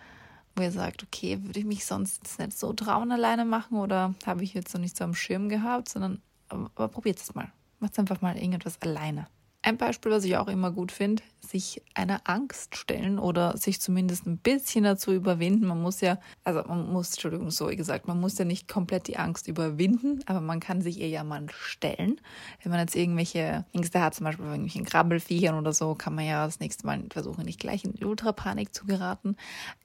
wo 0.54 0.62
ihr 0.62 0.70
sagt, 0.70 1.02
okay, 1.02 1.42
würde 1.42 1.58
ich 1.58 1.66
mich 1.66 1.86
sonst 1.86 2.38
nicht 2.38 2.56
so 2.56 2.72
trauen 2.72 3.10
alleine 3.10 3.44
machen 3.44 3.78
oder 3.78 4.14
habe 4.26 4.44
ich 4.44 4.54
jetzt 4.54 4.72
noch 4.74 4.80
nicht 4.80 4.96
so 4.96 5.04
am 5.04 5.14
Schirm 5.14 5.48
gehabt, 5.48 5.88
sondern 5.88 6.20
aber 6.48 6.88
probiert 6.88 7.18
es 7.18 7.34
mal. 7.34 7.50
Macht 7.80 7.98
einfach 7.98 8.20
mal 8.20 8.36
irgendetwas 8.36 8.80
alleine. 8.82 9.26
Ein 9.62 9.76
Beispiel, 9.76 10.12
was 10.12 10.22
ich 10.22 10.36
auch 10.36 10.46
immer 10.46 10.70
gut 10.70 10.92
finde, 10.92 11.22
sich 11.40 11.82
einer 11.94 12.20
Angst 12.24 12.76
stellen 12.76 13.18
oder 13.18 13.56
sich 13.56 13.80
zumindest 13.80 14.24
ein 14.24 14.38
bisschen 14.38 14.84
dazu 14.84 15.12
überwinden. 15.12 15.66
Man 15.66 15.82
muss 15.82 16.00
ja, 16.00 16.18
also 16.44 16.62
man 16.62 16.92
muss, 16.92 17.10
Entschuldigung, 17.10 17.50
so 17.50 17.66
gesagt, 17.66 18.06
man 18.06 18.20
muss 18.20 18.38
ja 18.38 18.44
nicht 18.44 18.68
komplett 18.68 19.08
die 19.08 19.16
Angst 19.16 19.48
überwinden, 19.48 20.20
aber 20.26 20.40
man 20.40 20.60
kann 20.60 20.80
sich 20.80 21.00
ihr 21.00 21.08
ja 21.08 21.24
mal 21.24 21.44
stellen. 21.50 22.20
Wenn 22.62 22.70
man 22.70 22.80
jetzt 22.80 22.94
irgendwelche 22.94 23.64
Ängste 23.72 24.00
hat, 24.00 24.14
zum 24.14 24.24
Beispiel 24.24 24.44
bei 24.44 24.52
irgendwelchen 24.52 24.84
Krabbelfiechern 24.84 25.58
oder 25.58 25.72
so, 25.72 25.96
kann 25.96 26.14
man 26.14 26.24
ja 26.24 26.46
das 26.46 26.60
nächste 26.60 26.86
Mal 26.86 27.02
versuchen, 27.10 27.44
nicht 27.44 27.58
gleich 27.58 27.84
in 27.84 27.94
Ultrapanik 28.04 28.72
zu 28.72 28.86
geraten. 28.86 29.36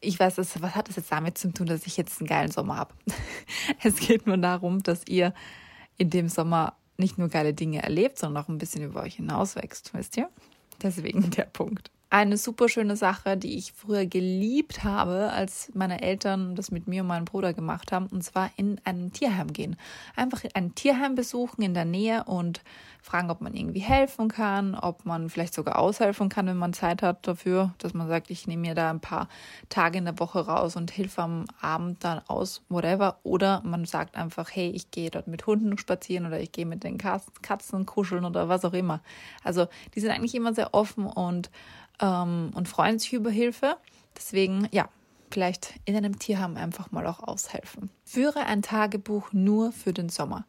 Ich 0.01 0.19
weiß, 0.19 0.35
das, 0.35 0.61
was 0.61 0.75
hat 0.75 0.87
das 0.87 0.97
jetzt 0.97 1.11
damit 1.11 1.39
zu 1.39 1.51
tun, 1.51 1.65
dass 1.65 1.87
ich 1.87 1.97
jetzt 1.97 2.19
einen 2.19 2.27
geilen 2.27 2.51
Sommer 2.51 2.77
habe? 2.77 2.93
es 3.83 3.95
geht 3.95 4.27
nur 4.27 4.37
darum, 4.37 4.83
dass 4.83 5.01
ihr 5.07 5.33
in 5.97 6.11
dem 6.11 6.29
Sommer 6.29 6.75
nicht 6.97 7.17
nur 7.17 7.29
geile 7.29 7.53
Dinge 7.53 7.81
erlebt, 7.83 8.19
sondern 8.19 8.43
auch 8.43 8.49
ein 8.49 8.57
bisschen 8.57 8.83
über 8.83 9.01
euch 9.01 9.15
hinauswächst, 9.15 9.93
wisst 9.93 10.17
ihr? 10.17 10.29
Deswegen 10.81 11.29
der 11.31 11.45
Punkt 11.45 11.91
eine 12.13 12.37
super 12.37 12.69
schöne 12.69 12.95
Sache, 12.95 13.37
die 13.37 13.57
ich 13.57 13.73
früher 13.73 14.05
geliebt 14.05 14.83
habe, 14.83 15.31
als 15.31 15.71
meine 15.73 16.03
Eltern 16.03 16.53
das 16.55 16.69
mit 16.69 16.87
mir 16.87 17.01
und 17.01 17.07
meinem 17.07 17.25
Bruder 17.25 17.55
gemacht 17.55 17.91
haben, 17.91 18.05
und 18.05 18.23
zwar 18.23 18.51
in 18.55 18.79
ein 18.83 19.11
Tierheim 19.13 19.51
gehen. 19.51 19.77
Einfach 20.15 20.43
ein 20.53 20.75
Tierheim 20.75 21.15
besuchen 21.15 21.63
in 21.63 21.73
der 21.73 21.85
Nähe 21.85 22.23
und 22.25 22.61
fragen, 23.03 23.29
ob 23.29 23.41
man 23.41 23.53
irgendwie 23.53 23.81
helfen 23.81 24.29
kann, 24.29 24.75
ob 24.75 25.05
man 25.05 25.29
vielleicht 25.29 25.53
sogar 25.53 25.77
aushelfen 25.77 26.29
kann, 26.29 26.47
wenn 26.47 26.57
man 26.57 26.73
Zeit 26.73 27.01
hat 27.01 27.27
dafür, 27.27 27.73
dass 27.77 27.94
man 27.94 28.07
sagt, 28.07 28.31
ich 28.31 28.47
nehme 28.47 28.61
mir 28.61 28.75
da 28.75 28.89
ein 28.89 29.01
paar 29.01 29.27
Tage 29.69 29.97
in 29.97 30.05
der 30.05 30.17
Woche 30.19 30.45
raus 30.45 30.75
und 30.75 30.89
hilfe 30.89 31.21
am 31.21 31.45
Abend 31.61 32.03
dann 32.03 32.21
aus, 32.27 32.63
whatever. 32.69 33.17
Oder 33.23 33.61
man 33.65 33.85
sagt 33.85 34.15
einfach, 34.15 34.50
hey, 34.51 34.69
ich 34.69 34.89
gehe 34.89 35.11
dort 35.11 35.27
mit 35.27 35.45
Hunden 35.45 35.77
spazieren 35.77 36.25
oder 36.25 36.39
ich 36.39 36.51
gehe 36.51 36.65
mit 36.65 36.83
den 36.83 36.97
Katzen 36.97 37.85
kuscheln 37.85 38.23
oder 38.25 38.47
was 38.47 38.63
auch 38.63 38.73
immer. 38.73 39.01
Also 39.44 39.67
die 39.94 40.00
sind 40.00 40.09
eigentlich 40.09 40.35
immer 40.35 40.53
sehr 40.53 40.73
offen 40.73 41.05
und 41.05 41.51
ähm, 42.00 42.51
und 42.53 42.67
freuen 42.67 43.00
sich 43.00 43.13
über 43.13 43.29
Hilfe. 43.29 43.77
Deswegen, 44.15 44.67
ja, 44.71 44.89
vielleicht 45.31 45.73
in 45.85 45.95
einem 45.95 46.19
Tierheim 46.19 46.57
einfach 46.57 46.91
mal 46.91 47.05
auch 47.07 47.19
aushelfen. 47.19 47.89
Führe 48.05 48.45
ein 48.45 48.61
Tagebuch 48.61 49.33
nur 49.33 49.71
für 49.71 49.94
den 49.94 50.09
Sommer. 50.09 50.45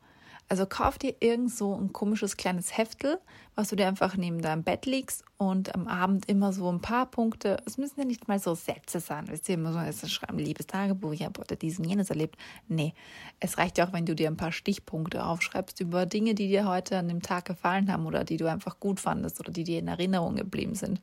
Also 0.48 0.66
kauf 0.66 0.98
dir 0.98 1.14
irgend 1.20 1.50
so 1.50 1.74
ein 1.74 1.92
komisches 1.92 2.36
kleines 2.36 2.76
Heftel, 2.76 3.18
was 3.54 3.68
du 3.68 3.76
dir 3.76 3.86
einfach 3.86 4.16
neben 4.16 4.42
deinem 4.42 4.62
Bett 4.62 4.84
legst 4.84 5.24
und 5.38 5.74
am 5.74 5.88
Abend 5.88 6.28
immer 6.28 6.52
so 6.52 6.70
ein 6.70 6.80
paar 6.80 7.06
Punkte, 7.06 7.56
es 7.64 7.78
müssen 7.78 8.00
ja 8.00 8.04
nicht 8.04 8.28
mal 8.28 8.38
so 8.38 8.54
Sätze 8.54 9.00
sein, 9.00 9.28
weißt 9.28 9.48
du, 9.48 9.52
immer 9.54 9.72
so, 9.72 9.78
es 9.78 10.10
schreiben, 10.10 10.38
liebes 10.38 10.66
Tagebuch, 10.66 11.12
ich 11.12 11.24
habe 11.24 11.40
heute 11.40 11.56
diesen 11.56 11.84
jenes 11.84 12.10
erlebt. 12.10 12.36
Nee, 12.68 12.92
es 13.40 13.56
reicht 13.56 13.78
ja 13.78 13.86
auch, 13.86 13.92
wenn 13.92 14.06
du 14.06 14.14
dir 14.14 14.28
ein 14.28 14.36
paar 14.36 14.52
Stichpunkte 14.52 15.24
aufschreibst 15.24 15.80
über 15.80 16.04
Dinge, 16.04 16.34
die 16.34 16.48
dir 16.48 16.68
heute 16.68 16.98
an 16.98 17.08
dem 17.08 17.22
Tag 17.22 17.46
gefallen 17.46 17.90
haben 17.90 18.06
oder 18.06 18.24
die 18.24 18.36
du 18.36 18.50
einfach 18.50 18.80
gut 18.80 19.00
fandest 19.00 19.40
oder 19.40 19.52
die 19.52 19.64
dir 19.64 19.78
in 19.78 19.88
Erinnerung 19.88 20.36
geblieben 20.36 20.74
sind. 20.74 21.00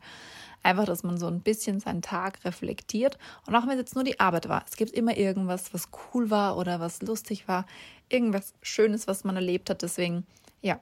Einfach, 0.64 0.86
dass 0.86 1.02
man 1.02 1.18
so 1.18 1.26
ein 1.26 1.42
bisschen 1.42 1.80
seinen 1.80 2.04
Tag 2.04 2.46
reflektiert. 2.46 3.18
Und 3.48 3.56
auch 3.56 3.64
wenn 3.64 3.72
es 3.72 3.80
jetzt 3.80 3.96
nur 3.96 4.04
die 4.04 4.20
Arbeit 4.20 4.48
war, 4.48 4.64
es 4.68 4.76
gibt 4.76 4.92
immer 4.92 5.18
irgendwas, 5.18 5.74
was 5.74 5.90
cool 6.14 6.30
war 6.30 6.56
oder 6.56 6.80
was 6.80 7.02
lustig 7.02 7.48
war, 7.48 7.66
irgendwas 8.12 8.54
Schönes, 8.62 9.08
was 9.08 9.24
man 9.24 9.36
erlebt 9.36 9.70
hat. 9.70 9.82
Deswegen, 9.82 10.26
ja, 10.62 10.80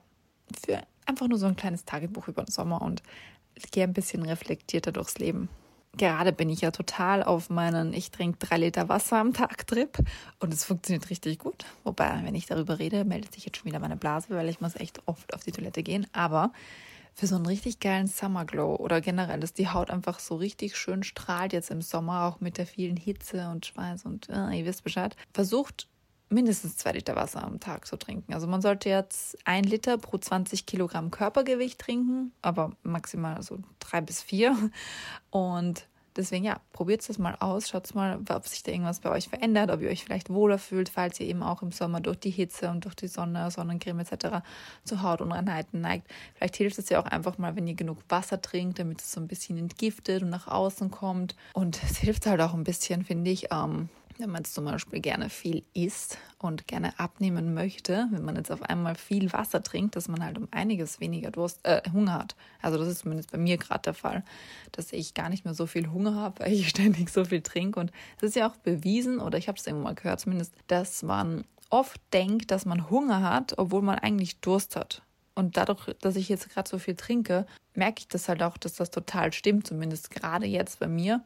für 0.64 0.82
einfach 1.06 1.28
nur 1.28 1.38
so 1.38 1.46
ein 1.46 1.56
kleines 1.56 1.84
Tagebuch 1.84 2.28
über 2.28 2.44
den 2.44 2.52
Sommer 2.52 2.82
und 2.82 3.02
gehe 3.70 3.84
ein 3.84 3.92
bisschen 3.92 4.22
reflektierter 4.22 4.92
durchs 4.92 5.18
Leben. 5.18 5.48
Gerade 5.96 6.32
bin 6.32 6.48
ich 6.48 6.60
ja 6.60 6.70
total 6.70 7.24
auf 7.24 7.50
meinen 7.50 7.92
Ich 7.92 8.12
trinke 8.12 8.38
drei 8.38 8.58
Liter 8.58 8.88
Wasser 8.88 9.16
am 9.16 9.34
Tag 9.34 9.66
Trip 9.66 9.98
und 10.38 10.54
es 10.54 10.64
funktioniert 10.64 11.10
richtig 11.10 11.40
gut. 11.40 11.64
Wobei, 11.82 12.20
wenn 12.22 12.36
ich 12.36 12.46
darüber 12.46 12.78
rede, 12.78 13.04
meldet 13.04 13.34
sich 13.34 13.44
jetzt 13.44 13.58
schon 13.58 13.66
wieder 13.66 13.80
meine 13.80 13.96
Blase, 13.96 14.28
weil 14.30 14.48
ich 14.48 14.60
muss 14.60 14.76
echt 14.76 15.00
oft 15.06 15.34
auf 15.34 15.42
die 15.42 15.50
Toilette 15.50 15.82
gehen. 15.82 16.06
Aber 16.12 16.52
für 17.12 17.26
so 17.26 17.34
einen 17.34 17.46
richtig 17.46 17.80
geilen 17.80 18.06
Summer 18.06 18.44
Glow 18.44 18.76
oder 18.76 19.00
generell, 19.00 19.40
dass 19.40 19.52
die 19.52 19.68
Haut 19.68 19.90
einfach 19.90 20.20
so 20.20 20.36
richtig 20.36 20.76
schön 20.76 21.02
strahlt 21.02 21.52
jetzt 21.52 21.72
im 21.72 21.82
Sommer, 21.82 22.24
auch 22.24 22.40
mit 22.40 22.56
der 22.56 22.66
vielen 22.66 22.96
Hitze 22.96 23.48
und 23.48 23.66
Schweiß 23.66 24.04
und 24.04 24.28
äh, 24.28 24.58
ihr 24.58 24.64
wisst 24.66 24.84
Bescheid. 24.84 25.16
Versucht 25.34 25.88
mindestens 26.30 26.76
zwei 26.76 26.92
Liter 26.92 27.16
Wasser 27.16 27.44
am 27.44 27.60
Tag 27.60 27.86
zu 27.86 27.96
trinken. 27.96 28.32
Also 28.32 28.46
man 28.46 28.62
sollte 28.62 28.88
jetzt 28.88 29.36
ein 29.44 29.64
Liter 29.64 29.98
pro 29.98 30.16
20 30.16 30.64
Kilogramm 30.64 31.10
Körpergewicht 31.10 31.78
trinken, 31.78 32.32
aber 32.40 32.72
maximal 32.82 33.42
so 33.42 33.58
drei 33.80 34.00
bis 34.00 34.22
vier. 34.22 34.56
Und 35.30 35.86
Deswegen 36.16 36.44
ja, 36.44 36.60
probiert 36.72 37.08
es 37.08 37.18
mal 37.18 37.36
aus, 37.38 37.68
schaut 37.68 37.94
mal, 37.94 38.18
ob 38.28 38.46
sich 38.46 38.62
da 38.64 38.72
irgendwas 38.72 39.00
bei 39.00 39.10
euch 39.10 39.28
verändert, 39.28 39.70
ob 39.70 39.80
ihr 39.80 39.90
euch 39.90 40.04
vielleicht 40.04 40.28
wohler 40.28 40.58
fühlt, 40.58 40.88
falls 40.88 41.20
ihr 41.20 41.26
eben 41.26 41.42
auch 41.42 41.62
im 41.62 41.70
Sommer 41.70 42.00
durch 42.00 42.18
die 42.18 42.30
Hitze 42.30 42.68
und 42.68 42.84
durch 42.84 42.96
die 42.96 43.06
Sonne, 43.06 43.50
Sonnencreme 43.50 44.00
etc. 44.00 44.44
zu 44.84 45.02
Hautunreinheiten 45.02 45.80
neigt. 45.80 46.08
Vielleicht 46.34 46.56
hilft 46.56 46.78
es 46.78 46.88
ja 46.88 47.00
auch 47.00 47.06
einfach 47.06 47.38
mal, 47.38 47.54
wenn 47.54 47.68
ihr 47.68 47.74
genug 47.74 47.98
Wasser 48.08 48.42
trinkt, 48.42 48.80
damit 48.80 49.00
es 49.00 49.12
so 49.12 49.20
ein 49.20 49.28
bisschen 49.28 49.56
entgiftet 49.56 50.22
und 50.22 50.30
nach 50.30 50.48
außen 50.48 50.90
kommt. 50.90 51.36
Und 51.52 51.80
es 51.84 51.98
hilft 51.98 52.26
halt 52.26 52.40
auch 52.40 52.54
ein 52.54 52.64
bisschen, 52.64 53.04
finde 53.04 53.30
ich, 53.30 53.52
ähm, 53.52 53.88
wenn 54.20 54.30
man 54.30 54.44
zum 54.44 54.64
Beispiel 54.64 55.00
gerne 55.00 55.30
viel 55.30 55.62
isst 55.74 56.18
und 56.38 56.66
gerne 56.66 56.98
abnehmen 56.98 57.54
möchte, 57.54 58.06
wenn 58.10 58.24
man 58.24 58.36
jetzt 58.36 58.52
auf 58.52 58.62
einmal 58.62 58.94
viel 58.94 59.32
Wasser 59.32 59.62
trinkt, 59.62 59.96
dass 59.96 60.08
man 60.08 60.24
halt 60.24 60.38
um 60.38 60.48
einiges 60.50 61.00
weniger 61.00 61.30
Durst, 61.30 61.60
äh, 61.64 61.82
Hunger 61.92 62.14
hat. 62.14 62.36
Also 62.62 62.78
das 62.78 62.88
ist 62.88 63.00
zumindest 63.00 63.32
bei 63.32 63.38
mir 63.38 63.56
gerade 63.56 63.82
der 63.82 63.94
Fall, 63.94 64.24
dass 64.72 64.92
ich 64.92 65.14
gar 65.14 65.28
nicht 65.28 65.44
mehr 65.44 65.54
so 65.54 65.66
viel 65.66 65.90
Hunger 65.90 66.14
habe, 66.14 66.40
weil 66.44 66.52
ich 66.52 66.68
ständig 66.68 67.10
so 67.10 67.24
viel 67.24 67.42
trinke. 67.42 67.80
Und 67.80 67.90
es 68.18 68.22
ist 68.22 68.36
ja 68.36 68.48
auch 68.48 68.56
bewiesen, 68.56 69.20
oder 69.20 69.38
ich 69.38 69.48
habe 69.48 69.58
es 69.58 69.66
irgendwo 69.66 69.84
mal 69.84 69.94
gehört 69.94 70.20
zumindest, 70.20 70.54
dass 70.66 71.02
man 71.02 71.44
oft 71.70 72.00
denkt, 72.12 72.50
dass 72.50 72.66
man 72.66 72.90
Hunger 72.90 73.22
hat, 73.22 73.58
obwohl 73.58 73.82
man 73.82 73.98
eigentlich 73.98 74.40
Durst 74.40 74.76
hat. 74.76 75.02
Und 75.34 75.56
dadurch, 75.56 75.94
dass 76.00 76.16
ich 76.16 76.28
jetzt 76.28 76.50
gerade 76.50 76.68
so 76.68 76.78
viel 76.78 76.96
trinke, 76.96 77.46
merke 77.74 78.00
ich 78.00 78.08
das 78.08 78.28
halt 78.28 78.42
auch, 78.42 78.58
dass 78.58 78.74
das 78.74 78.90
total 78.90 79.32
stimmt, 79.32 79.66
zumindest 79.66 80.10
gerade 80.10 80.46
jetzt 80.46 80.80
bei 80.80 80.88
mir 80.88 81.22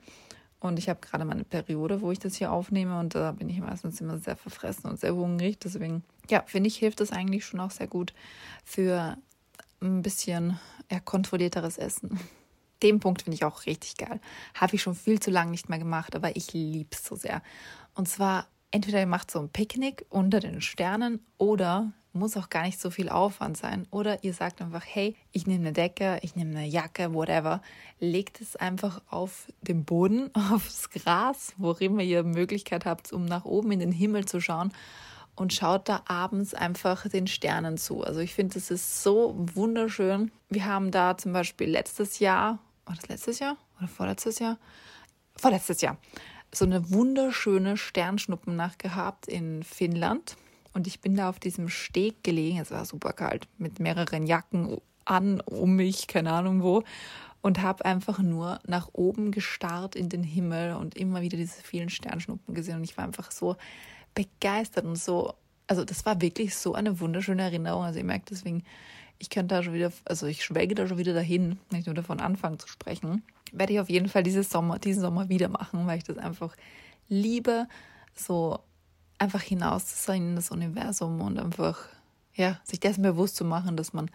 Und 0.64 0.78
ich 0.78 0.88
habe 0.88 0.99
gerade 1.00 1.26
meine 1.26 1.44
Periode, 1.44 2.00
wo 2.00 2.11
ich 2.11 2.18
das 2.18 2.37
hier 2.37 2.50
aufnehme 2.50 2.99
und 2.99 3.14
da 3.14 3.33
bin 3.33 3.50
ich 3.50 3.61
meistens 3.61 4.00
immer 4.00 4.16
sehr 4.16 4.35
verfressen 4.35 4.88
und 4.88 4.99
sehr 4.99 5.14
hungrig. 5.14 5.61
Deswegen, 5.61 6.02
ja, 6.30 6.42
finde 6.47 6.68
ich, 6.68 6.76
hilft 6.76 7.00
das 7.00 7.12
eigentlich 7.12 7.44
schon 7.44 7.61
auch 7.61 7.71
sehr 7.71 7.87
gut 7.87 8.14
für 8.64 9.18
ein 9.83 10.00
bisschen 10.00 10.59
ja, 10.90 11.00
kontrollierteres 11.00 11.76
Essen. 11.76 12.18
Den 12.83 12.99
Punkt 12.99 13.21
finde 13.21 13.35
ich 13.35 13.44
auch 13.44 13.66
richtig 13.66 13.99
geil. 13.99 14.21
Habe 14.54 14.76
ich 14.76 14.83
schon 14.83 14.94
viel 14.94 15.21
zu 15.21 15.30
lange 15.30 15.50
nicht 15.50 15.68
mehr 15.68 15.78
gemacht, 15.78 16.16
aber 16.16 16.35
ich 16.35 16.54
liebe 16.54 16.88
es 16.92 17.04
so 17.04 17.14
sehr. 17.14 17.42
Und 17.94 18.09
zwar 18.09 18.47
entweder 18.74 18.98
ihr 18.98 19.06
macht 19.06 19.30
so 19.30 19.38
ein 19.38 19.50
Picknick 19.50 20.04
unter 20.10 20.40
den 20.40 20.60
Sternen 20.60 21.24
oder 21.38 21.92
muss 22.12 22.36
auch 22.36 22.48
gar 22.48 22.64
nicht 22.64 22.80
so 22.80 22.90
viel 22.90 23.08
Aufwand 23.08 23.56
sein. 23.56 23.86
Oder 23.92 24.24
ihr 24.24 24.34
sagt 24.34 24.60
einfach, 24.60 24.82
hey, 24.84 25.16
ich 25.30 25.46
nehme 25.46 25.60
eine 25.60 25.72
Decke, 25.72 26.18
ich 26.22 26.34
nehme 26.34 26.50
eine 26.50 26.66
Jacke, 26.66 27.14
whatever. 27.14 27.62
Legt 28.00 28.40
es 28.40 28.56
einfach 28.56 29.00
auf 29.08 29.46
den 29.62 29.84
Boden, 29.84 30.34
aufs 30.52 30.90
Gras, 30.90 31.54
wo 31.56 31.70
immer 31.72 32.02
ihr 32.02 32.24
Möglichkeit 32.24 32.84
habt, 32.84 33.12
um 33.12 33.24
nach 33.24 33.44
oben 33.44 33.70
in 33.70 33.78
den 33.78 33.92
Himmel 33.92 34.26
zu 34.26 34.40
schauen 34.40 34.72
und 35.36 35.52
schaut 35.52 35.88
da 35.88 36.02
abends 36.06 36.52
einfach 36.52 37.08
den 37.08 37.28
Sternen 37.28 37.78
zu. 37.78 38.02
Also 38.02 38.20
ich 38.20 38.34
finde, 38.34 38.58
es 38.58 38.72
ist 38.72 39.04
so 39.04 39.34
wunderschön. 39.36 40.32
Wir 40.48 40.66
haben 40.66 40.90
da 40.90 41.16
zum 41.16 41.32
Beispiel 41.32 41.70
letztes 41.70 42.18
Jahr, 42.18 42.58
war 42.86 42.96
das 42.96 43.08
letztes 43.08 43.38
Jahr 43.38 43.56
oder 43.78 43.88
vorletztes 43.88 44.40
Jahr? 44.40 44.58
Vorletztes 45.36 45.80
Jahr. 45.80 45.96
So 46.54 46.64
eine 46.64 46.92
wunderschöne 46.92 47.76
Sternschnuppennacht 47.76 48.78
gehabt 48.78 49.26
in 49.26 49.64
Finnland. 49.64 50.37
Und 50.73 50.87
ich 50.87 51.00
bin 51.00 51.16
da 51.16 51.28
auf 51.28 51.40
diesem 51.40 51.68
Steg 51.68 52.23
gelegen. 52.23 52.61
Es 52.61 52.70
war 52.70 52.84
super 52.84 53.12
kalt 53.12 53.49
mit 53.58 53.80
mehreren 53.80 54.25
Jacken 54.25 54.78
an, 55.04 55.40
um 55.40 55.75
mich, 55.75 56.06
keine 56.06 56.32
Ahnung 56.32 56.62
wo. 56.62 56.84
Und 57.42 57.61
habe 57.61 57.84
einfach 57.84 58.20
nur 58.20 58.61
nach 58.66 58.88
oben 58.92 59.32
gestarrt 59.32 59.96
in 59.96 60.08
den 60.08 60.23
Himmel 60.23 60.75
und 60.75 60.96
immer 60.96 61.23
wieder 61.23 61.37
diese 61.37 61.61
vielen 61.61 61.90
Sternschnuppen 61.90 62.54
gesehen. 62.54 62.76
Und 62.76 62.84
ich 62.84 62.96
war 62.96 63.04
einfach 63.04 63.32
so 63.32 63.56
begeistert 64.14 64.84
und 64.84 64.96
so, 64.96 65.34
also 65.66 65.84
das 65.84 66.06
war 66.06 66.20
wirklich 66.20 66.54
so 66.54 66.75
eine 66.75 67.00
wunderschöne 67.00 67.42
Erinnerung. 67.42 67.82
Also 67.82 67.99
ihr 67.99 68.04
merkt 68.04 68.30
deswegen, 68.30 68.62
ich 69.18 69.30
könnte 69.30 69.54
da 69.54 69.62
schon 69.62 69.75
wieder, 69.75 69.92
also 70.04 70.26
ich 70.26 70.44
schwelge 70.44 70.75
da 70.75 70.87
schon 70.87 70.99
wieder 70.99 71.14
dahin, 71.14 71.59
nicht 71.71 71.87
nur 71.87 71.94
davon 71.94 72.21
anfangen 72.21 72.59
zu 72.59 72.68
sprechen. 72.68 73.23
Werde 73.52 73.73
ich 73.73 73.80
auf 73.80 73.88
jeden 73.88 74.09
Fall 74.09 74.23
dieses 74.23 74.50
Sommer, 74.50 74.78
diesen 74.78 75.02
Sommer 75.02 75.28
wieder 75.28 75.49
machen, 75.49 75.87
weil 75.87 75.99
ich 75.99 76.04
das 76.04 76.18
einfach 76.18 76.54
liebe, 77.09 77.66
so 78.14 78.59
einfach 79.18 79.42
hinaus 79.42 79.87
zu 79.87 79.97
sein 79.97 80.30
in 80.30 80.37
das 80.37 80.50
Universum 80.50 81.21
und 81.21 81.38
einfach, 81.38 81.78
ja, 82.35 82.61
sich 82.64 82.80
dessen 82.80 83.02
bewusst 83.02 83.37
zu 83.37 83.44
machen, 83.44 83.76
dass 83.76 83.92
man 83.92 84.11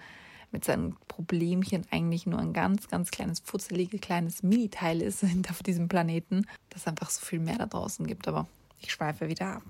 mit 0.51 0.65
seinen 0.65 0.95
Problemchen 1.07 1.85
eigentlich 1.91 2.25
nur 2.25 2.39
ein 2.39 2.53
ganz, 2.53 2.87
ganz 2.87 3.11
kleines, 3.11 3.39
futzeliges, 3.39 4.01
kleines 4.01 4.43
Mini-Teil 4.43 5.01
ist 5.01 5.23
auf 5.49 5.63
diesem 5.63 5.87
Planeten, 5.87 6.45
dass 6.69 6.81
es 6.81 6.87
einfach 6.87 7.09
so 7.09 7.25
viel 7.25 7.39
mehr 7.39 7.57
da 7.57 7.65
draußen 7.65 8.05
gibt. 8.05 8.27
Aber 8.27 8.47
ich 8.81 8.91
schweife 8.91 9.27
wieder 9.27 9.55
ab. 9.57 9.63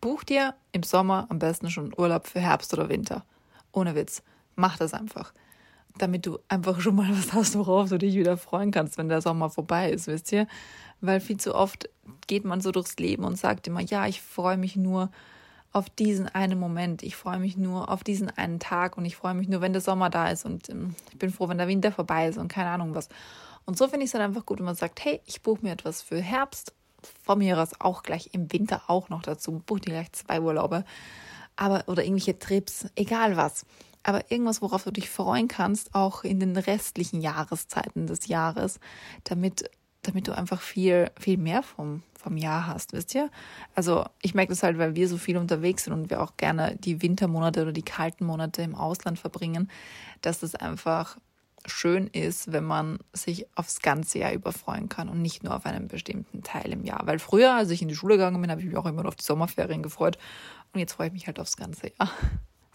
Buch 0.00 0.24
dir 0.24 0.54
im 0.72 0.82
Sommer 0.82 1.26
am 1.28 1.38
besten 1.38 1.70
schon 1.70 1.92
Urlaub 1.96 2.26
für 2.26 2.40
Herbst 2.40 2.72
oder 2.72 2.88
Winter. 2.88 3.24
Ohne 3.72 3.94
Witz. 3.94 4.22
Mach 4.58 4.76
das 4.76 4.92
einfach. 4.92 5.32
Damit 5.98 6.26
du 6.26 6.40
einfach 6.48 6.80
schon 6.80 6.96
mal 6.96 7.08
was 7.10 7.32
hast, 7.32 7.56
worauf 7.56 7.88
du 7.90 7.96
dich 7.96 8.16
wieder 8.16 8.36
freuen 8.36 8.72
kannst, 8.72 8.98
wenn 8.98 9.08
der 9.08 9.20
Sommer 9.20 9.50
vorbei 9.50 9.90
ist, 9.90 10.08
wisst 10.08 10.32
ihr? 10.32 10.48
Weil 11.00 11.20
viel 11.20 11.36
zu 11.36 11.54
oft 11.54 11.88
geht 12.26 12.44
man 12.44 12.60
so 12.60 12.72
durchs 12.72 12.96
Leben 12.96 13.22
und 13.22 13.38
sagt 13.38 13.68
immer, 13.68 13.80
ja, 13.80 14.08
ich 14.08 14.20
freue 14.20 14.56
mich 14.56 14.74
nur 14.74 15.12
auf 15.72 15.88
diesen 15.90 16.26
einen 16.28 16.58
Moment. 16.58 17.04
Ich 17.04 17.14
freue 17.14 17.38
mich 17.38 17.56
nur 17.56 17.88
auf 17.88 18.02
diesen 18.02 18.30
einen 18.36 18.58
Tag 18.58 18.98
und 18.98 19.04
ich 19.04 19.14
freue 19.14 19.34
mich 19.34 19.48
nur, 19.48 19.60
wenn 19.60 19.72
der 19.72 19.80
Sommer 19.80 20.10
da 20.10 20.28
ist 20.28 20.44
und 20.44 20.68
ähm, 20.70 20.96
ich 21.12 21.18
bin 21.18 21.30
froh, 21.30 21.48
wenn 21.48 21.58
der 21.58 21.68
Winter 21.68 21.92
vorbei 21.92 22.26
ist 22.26 22.36
und 22.36 22.48
keine 22.48 22.70
Ahnung 22.70 22.96
was. 22.96 23.08
Und 23.64 23.78
so 23.78 23.86
finde 23.86 24.04
ich 24.04 24.08
es 24.08 24.12
dann 24.12 24.22
einfach 24.22 24.44
gut, 24.44 24.58
wenn 24.58 24.66
man 24.66 24.74
sagt, 24.74 25.04
hey, 25.04 25.20
ich 25.24 25.42
buche 25.42 25.62
mir 25.62 25.70
etwas 25.70 26.02
für 26.02 26.20
Herbst 26.20 26.74
von 27.22 27.38
mir 27.38 27.60
aus 27.60 27.80
auch 27.80 28.02
gleich 28.02 28.30
im 28.32 28.52
Winter 28.52 28.82
auch 28.88 29.08
noch 29.08 29.22
dazu. 29.22 29.62
Buch 29.64 29.78
dir 29.78 29.92
gleich 29.92 30.10
zwei 30.12 30.40
Urlaube. 30.40 30.84
Aber, 31.54 31.84
oder 31.86 32.02
irgendwelche 32.02 32.38
Trips, 32.38 32.86
egal 32.96 33.36
was. 33.36 33.64
Aber 34.02 34.30
irgendwas, 34.30 34.62
worauf 34.62 34.84
du 34.84 34.90
dich 34.90 35.10
freuen 35.10 35.48
kannst, 35.48 35.94
auch 35.94 36.24
in 36.24 36.40
den 36.40 36.56
restlichen 36.56 37.20
Jahreszeiten 37.20 38.06
des 38.06 38.26
Jahres, 38.28 38.80
damit, 39.24 39.70
damit 40.02 40.28
du 40.28 40.32
einfach 40.32 40.60
viel, 40.60 41.10
viel 41.18 41.36
mehr 41.36 41.62
vom, 41.62 42.02
vom 42.18 42.36
Jahr 42.36 42.66
hast, 42.66 42.92
wisst 42.92 43.14
ihr? 43.14 43.30
Also 43.74 44.04
ich 44.22 44.34
merke 44.34 44.50
das 44.50 44.62
halt, 44.62 44.78
weil 44.78 44.94
wir 44.94 45.08
so 45.08 45.18
viel 45.18 45.36
unterwegs 45.36 45.84
sind 45.84 45.92
und 45.92 46.10
wir 46.10 46.22
auch 46.22 46.36
gerne 46.36 46.76
die 46.76 47.02
Wintermonate 47.02 47.62
oder 47.62 47.72
die 47.72 47.82
kalten 47.82 48.24
Monate 48.24 48.62
im 48.62 48.74
Ausland 48.74 49.18
verbringen, 49.18 49.70
dass 50.22 50.42
es 50.42 50.54
einfach 50.54 51.18
schön 51.66 52.06
ist, 52.06 52.52
wenn 52.52 52.64
man 52.64 52.98
sich 53.12 53.46
aufs 53.54 53.80
ganze 53.80 54.20
Jahr 54.20 54.32
überfreuen 54.32 54.88
kann 54.88 55.08
und 55.08 55.20
nicht 55.22 55.42
nur 55.42 55.54
auf 55.54 55.66
einen 55.66 55.88
bestimmten 55.88 56.42
Teil 56.42 56.72
im 56.72 56.84
Jahr. 56.84 57.02
Weil 57.04 57.18
früher, 57.18 57.54
als 57.54 57.70
ich 57.70 57.82
in 57.82 57.88
die 57.88 57.94
Schule 57.94 58.16
gegangen 58.16 58.40
bin, 58.40 58.50
habe 58.50 58.60
ich 58.60 58.66
mich 58.66 58.76
auch 58.76 58.86
immer 58.86 59.06
auf 59.06 59.16
die 59.16 59.24
Sommerferien 59.24 59.82
gefreut 59.82 60.18
und 60.72 60.80
jetzt 60.80 60.94
freue 60.94 61.08
ich 61.08 61.12
mich 61.12 61.26
halt 61.26 61.40
aufs 61.40 61.56
ganze 61.56 61.88
Jahr. 61.98 62.10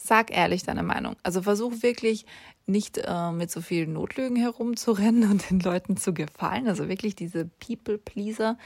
Sag 0.05 0.35
ehrlich 0.35 0.63
deine 0.63 0.83
Meinung. 0.83 1.15
Also 1.23 1.43
versuch 1.43 1.81
wirklich 1.81 2.25
nicht 2.65 2.97
äh, 2.97 3.31
mit 3.31 3.49
so 3.49 3.61
vielen 3.61 3.93
Notlügen 3.93 4.35
herumzurennen 4.35 5.23
und 5.31 5.49
den 5.49 5.61
Leuten 5.61 5.95
zu 5.95 6.13
gefallen. 6.13 6.67
Also 6.67 6.89
wirklich 6.89 7.15
diese 7.15 7.45
People-Pleaser, 7.45 8.57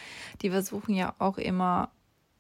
die 0.42 0.50
versuchen 0.50 0.96
ja 0.96 1.14
auch 1.20 1.38
immer 1.38 1.92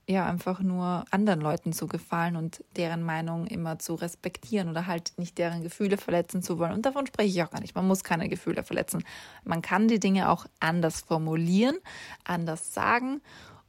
ja 0.09 0.25
einfach 0.25 0.61
nur 0.61 1.05
anderen 1.11 1.41
Leuten 1.41 1.73
zu 1.73 1.85
gefallen 1.85 2.37
und 2.37 2.63
deren 2.75 3.03
Meinung 3.03 3.45
immer 3.45 3.77
zu 3.77 3.93
respektieren 3.93 4.67
oder 4.67 4.87
halt 4.87 5.13
nicht 5.17 5.37
deren 5.37 5.61
Gefühle 5.61 5.97
verletzen 5.97 6.41
zu 6.41 6.57
wollen. 6.57 6.71
Und 6.71 6.87
davon 6.87 7.05
spreche 7.05 7.29
ich 7.29 7.43
auch 7.43 7.51
gar 7.51 7.61
nicht. 7.61 7.75
Man 7.75 7.85
muss 7.85 8.03
keine 8.03 8.29
Gefühle 8.29 8.63
verletzen. 8.63 9.03
Man 9.43 9.61
kann 9.61 9.87
die 9.87 9.99
Dinge 9.99 10.29
auch 10.29 10.47
anders 10.59 11.01
formulieren, 11.01 11.77
anders 12.23 12.73
sagen 12.73 13.21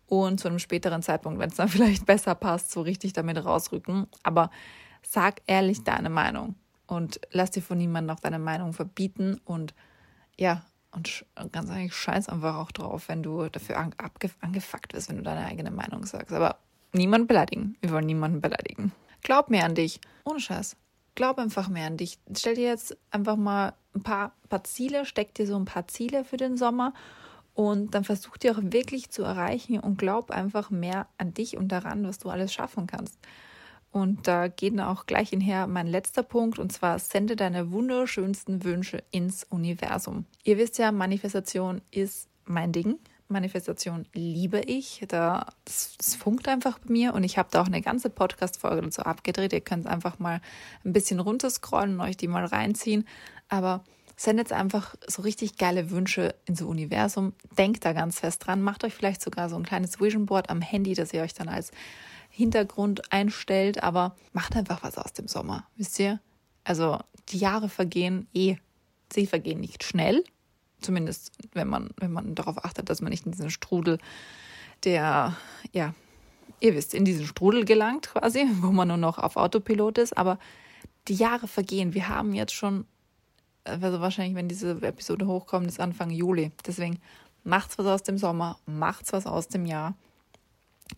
und 0.06 0.40
zu 0.40 0.48
einem 0.48 0.58
späteren 0.58 1.02
Zeitpunkt, 1.02 1.38
wenn 1.38 1.50
es 1.50 1.56
dann 1.56 1.68
vielleicht 1.68 2.06
besser 2.06 2.34
passt, 2.34 2.70
so 2.70 2.80
richtig 2.80 3.12
damit 3.12 3.44
rausrücken. 3.44 4.06
Aber 4.22 4.50
sag 5.02 5.42
ehrlich 5.46 5.84
deine 5.84 6.10
Meinung 6.10 6.54
und 6.86 7.20
lass 7.30 7.50
dir 7.50 7.62
von 7.62 7.78
niemandem 7.78 8.16
auch 8.16 8.20
deine 8.20 8.38
Meinung 8.38 8.72
verbieten 8.72 9.40
und 9.44 9.74
ja, 10.36 10.62
und 10.92 11.24
ganz 11.52 11.70
eigentlich 11.70 11.94
scheiß 11.94 12.28
einfach 12.28 12.56
auch 12.56 12.72
drauf, 12.72 13.08
wenn 13.08 13.22
du 13.22 13.48
dafür 13.48 13.76
angefuckt 13.78 14.94
wirst, 14.94 15.08
wenn 15.08 15.18
du 15.18 15.22
deine 15.22 15.44
eigene 15.46 15.70
Meinung 15.70 16.06
sagst. 16.06 16.32
Aber 16.32 16.58
niemanden 16.92 17.26
beleidigen. 17.26 17.76
Wir 17.80 17.90
wollen 17.90 18.06
niemanden 18.06 18.40
beleidigen. 18.40 18.92
Glaub 19.22 19.50
mir 19.50 19.64
an 19.64 19.74
dich. 19.74 20.00
Ohne 20.24 20.40
Scheiß. 20.40 20.76
Glaub 21.14 21.38
einfach 21.38 21.68
mehr 21.68 21.86
an 21.86 21.96
dich. 21.96 22.18
Stell 22.34 22.54
dir 22.54 22.68
jetzt 22.68 22.96
einfach 23.10 23.36
mal 23.36 23.74
ein 23.94 24.02
paar, 24.02 24.32
paar 24.48 24.64
Ziele, 24.64 25.04
steck 25.04 25.34
dir 25.34 25.46
so 25.46 25.56
ein 25.56 25.64
paar 25.64 25.88
Ziele 25.88 26.24
für 26.24 26.36
den 26.36 26.56
Sommer 26.56 26.94
und 27.54 27.94
dann 27.94 28.04
versuch 28.04 28.36
die 28.36 28.50
auch 28.50 28.60
wirklich 28.60 29.10
zu 29.10 29.24
erreichen 29.24 29.80
und 29.80 29.98
glaub 29.98 30.30
einfach 30.30 30.70
mehr 30.70 31.08
an 31.18 31.34
dich 31.34 31.56
und 31.56 31.68
daran, 31.68 32.06
was 32.06 32.18
du 32.18 32.30
alles 32.30 32.52
schaffen 32.52 32.86
kannst. 32.86 33.18
Und 33.90 34.28
da 34.28 34.48
geht 34.48 34.78
auch 34.80 35.06
gleich 35.06 35.30
hinher 35.30 35.66
mein 35.66 35.86
letzter 35.86 36.22
Punkt, 36.22 36.58
und 36.58 36.72
zwar 36.72 36.98
sende 36.98 37.36
deine 37.36 37.72
wunderschönsten 37.72 38.64
Wünsche 38.64 39.02
ins 39.10 39.44
Universum. 39.44 40.26
Ihr 40.44 40.58
wisst 40.58 40.78
ja, 40.78 40.92
Manifestation 40.92 41.80
ist 41.90 42.28
mein 42.44 42.72
Ding. 42.72 42.98
Manifestation 43.28 44.06
liebe 44.14 44.60
ich. 44.60 45.04
Da, 45.08 45.46
das, 45.64 45.96
das 45.98 46.14
funkt 46.14 46.48
einfach 46.48 46.78
bei 46.78 46.92
mir 46.92 47.14
und 47.14 47.24
ich 47.24 47.38
habe 47.38 47.48
da 47.50 47.62
auch 47.62 47.66
eine 47.66 47.82
ganze 47.82 48.10
Podcast-Folge 48.10 48.82
dazu 48.82 49.02
abgedreht. 49.02 49.52
Ihr 49.52 49.60
könnt 49.60 49.86
einfach 49.86 50.18
mal 50.18 50.40
ein 50.84 50.92
bisschen 50.92 51.20
runterscrollen 51.20 51.94
und 51.94 52.00
euch 52.00 52.16
die 52.16 52.28
mal 52.28 52.44
reinziehen. 52.44 53.06
Aber 53.48 53.84
sendet 54.16 54.52
einfach 54.52 54.96
so 55.06 55.22
richtig 55.22 55.58
geile 55.58 55.90
Wünsche 55.90 56.34
ins 56.44 56.60
Universum. 56.60 57.34
Denkt 57.56 57.84
da 57.84 57.92
ganz 57.92 58.20
fest 58.20 58.46
dran. 58.46 58.62
Macht 58.62 58.82
euch 58.84 58.94
vielleicht 58.94 59.22
sogar 59.22 59.48
so 59.48 59.56
ein 59.56 59.62
kleines 59.62 60.00
Vision 60.00 60.26
Board 60.26 60.50
am 60.50 60.60
Handy, 60.60 60.94
das 60.94 61.12
ihr 61.12 61.22
euch 61.22 61.34
dann 61.34 61.48
als 61.48 61.70
Hintergrund 62.38 63.12
einstellt, 63.12 63.82
aber 63.82 64.14
macht 64.32 64.54
einfach 64.54 64.84
was 64.84 64.96
aus 64.96 65.12
dem 65.12 65.26
Sommer, 65.26 65.66
wisst 65.76 65.98
ihr? 65.98 66.20
Also 66.62 67.00
die 67.30 67.38
Jahre 67.38 67.68
vergehen 67.68 68.28
eh, 68.32 68.56
sie 69.12 69.26
vergehen 69.26 69.58
nicht 69.58 69.82
schnell, 69.82 70.22
zumindest 70.80 71.32
wenn 71.52 71.66
man, 71.66 71.90
wenn 71.96 72.12
man 72.12 72.36
darauf 72.36 72.64
achtet, 72.64 72.90
dass 72.90 73.00
man 73.00 73.10
nicht 73.10 73.26
in 73.26 73.32
diesen 73.32 73.50
Strudel 73.50 73.98
der, 74.84 75.36
ja, 75.72 75.94
ihr 76.60 76.76
wisst, 76.76 76.94
in 76.94 77.04
diesen 77.04 77.26
Strudel 77.26 77.64
gelangt 77.64 78.10
quasi, 78.10 78.46
wo 78.60 78.70
man 78.70 78.86
nur 78.86 78.98
noch 78.98 79.18
auf 79.18 79.36
Autopilot 79.36 79.98
ist, 79.98 80.16
aber 80.16 80.38
die 81.08 81.16
Jahre 81.16 81.48
vergehen. 81.48 81.92
Wir 81.92 82.08
haben 82.08 82.34
jetzt 82.34 82.54
schon, 82.54 82.84
also 83.64 84.00
wahrscheinlich, 84.00 84.36
wenn 84.36 84.48
diese 84.48 84.80
Episode 84.82 85.26
hochkommt, 85.26 85.66
ist 85.66 85.80
Anfang 85.80 86.10
Juli. 86.10 86.52
Deswegen 86.64 87.00
macht's 87.42 87.78
was 87.78 87.86
aus 87.86 88.04
dem 88.04 88.16
Sommer, 88.16 88.60
macht's 88.64 89.12
was 89.12 89.26
aus 89.26 89.48
dem 89.48 89.66
Jahr. 89.66 89.96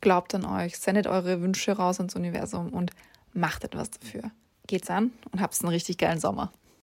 Glaubt 0.00 0.34
an 0.34 0.44
euch, 0.44 0.78
sendet 0.78 1.06
eure 1.06 1.40
Wünsche 1.42 1.72
raus 1.72 1.98
ins 1.98 2.14
Universum 2.14 2.72
und 2.72 2.92
macht 3.32 3.64
etwas 3.64 3.90
dafür. 3.90 4.30
Geht's 4.66 4.90
an 4.90 5.12
und 5.32 5.40
habt 5.40 5.60
einen 5.62 5.72
richtig 5.72 5.98
geilen 5.98 6.20
Sommer. 6.20 6.52